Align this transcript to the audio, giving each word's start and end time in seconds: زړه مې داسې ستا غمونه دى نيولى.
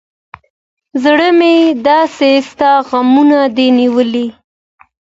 زړه 1.03 1.29
مې 1.37 1.53
داسې 1.87 2.29
ستا 2.49 2.71
غمونه 2.87 3.39
دى 3.55 3.67
نيولى. 3.77 4.27